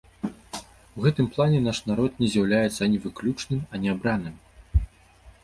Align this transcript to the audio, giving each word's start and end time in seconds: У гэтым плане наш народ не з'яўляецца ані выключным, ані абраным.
У 1.01 1.03
гэтым 1.03 1.27
плане 1.35 1.59
наш 1.65 1.81
народ 1.89 2.11
не 2.23 2.31
з'яўляецца 2.37 2.79
ані 2.87 2.97
выключным, 3.05 3.61
ані 3.79 3.87
абраным. 3.95 4.35